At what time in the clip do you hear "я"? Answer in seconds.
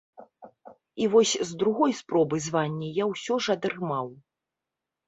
3.03-3.13